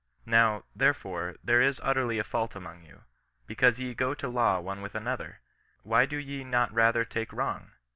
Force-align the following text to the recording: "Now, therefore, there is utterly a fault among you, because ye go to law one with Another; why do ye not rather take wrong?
"Now, 0.25 0.63
therefore, 0.75 1.35
there 1.43 1.61
is 1.61 1.79
utterly 1.83 2.17
a 2.17 2.23
fault 2.23 2.55
among 2.55 2.81
you, 2.81 3.03
because 3.45 3.79
ye 3.79 3.93
go 3.93 4.15
to 4.15 4.27
law 4.27 4.59
one 4.59 4.81
with 4.81 4.95
Another; 4.95 5.41
why 5.83 6.07
do 6.07 6.17
ye 6.17 6.43
not 6.43 6.73
rather 6.73 7.05
take 7.05 7.31
wrong? 7.31 7.73